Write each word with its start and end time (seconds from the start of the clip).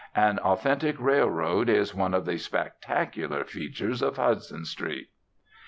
An 0.15 0.39
authentic 0.39 0.99
railroad 0.99 1.69
is 1.69 1.93
one 1.93 2.15
of 2.15 2.25
the 2.25 2.39
spectacular 2.39 3.43
features 3.43 4.01
of 4.01 4.17
Hudson 4.17 4.65
Street. 4.65 5.09